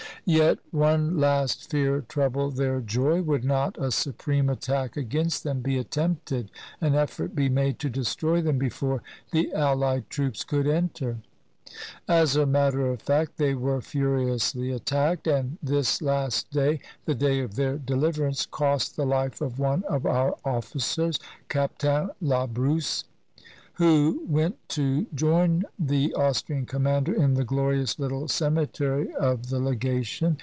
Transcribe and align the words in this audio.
Yet 0.23 0.59
one 0.69 1.17
last 1.19 1.71
fear 1.71 2.01
troubled 2.01 2.55
their 2.55 2.79
joy. 2.79 3.23
Would 3.23 3.43
not 3.43 3.75
a 3.79 3.89
supreme 3.89 4.49
attack 4.49 4.95
against 4.95 5.43
them 5.43 5.61
be 5.61 5.79
attempted, 5.79 6.51
an 6.79 6.93
effort 6.93 7.33
be 7.35 7.49
made 7.49 7.79
to 7.79 7.89
destroy 7.89 8.39
them 8.39 8.59
before 8.59 9.01
the 9.31 9.51
allied 9.51 10.11
troops 10.11 10.43
could 10.43 10.67
enter? 10.67 11.17
As 12.07 12.35
a 12.35 12.45
matter 12.45 12.85
of 12.91 13.01
fact 13.01 13.37
they 13.37 13.55
were 13.55 13.81
furiously 13.81 14.69
attacked, 14.71 15.25
and 15.25 15.57
this 15.63 16.03
last 16.03 16.51
day, 16.51 16.81
the 17.05 17.15
day 17.15 17.39
of 17.41 17.55
their 17.55 17.79
deliverance, 17.79 18.45
cost 18.45 18.95
the 18.95 19.07
life 19.07 19.41
of 19.41 19.57
one 19.57 19.83
of 19.85 20.05
our 20.05 20.37
officers. 20.45 21.17
Captain 21.49 22.11
Labrousse, 22.21 23.05
who 23.75 24.21
went 24.27 24.55
to 24.69 25.07
join 25.15 25.63
the 25.79 26.13
Austrian 26.13 26.67
commander 26.67 27.13
in 27.13 27.33
the 27.33 27.43
glorious 27.43 27.97
little 27.97 28.25
ceme 28.27 28.67
tery 28.71 29.11
of 29.15 29.49
the 29.49 29.57
Legation. 29.57 30.37